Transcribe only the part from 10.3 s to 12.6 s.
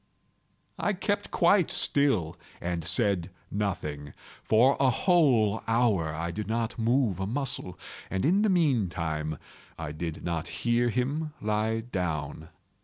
hear him lie down.